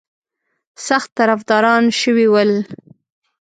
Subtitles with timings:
[0.87, 2.51] سخت طرفداران شوي ول.